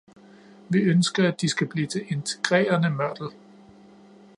[0.69, 3.27] Vi ønsker, at de skal blive til integrerende mørtel.